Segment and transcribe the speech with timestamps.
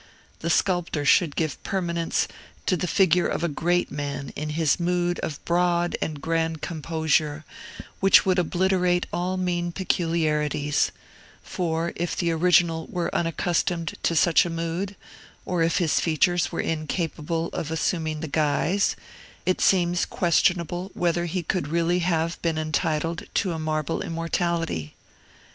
[0.39, 2.27] The sculptor should give permanence
[2.65, 7.45] to the figure of a great man in his mood of broad and grand composure,
[7.99, 10.91] which would obliterate all mean peculiarities;
[11.43, 14.95] for, if the original were unaccustomed to such a mood,
[15.45, 18.95] or if his features were incapable of assuming the guise,
[19.45, 24.95] it seems questionable whether he could really have been entitled to a marble immortality.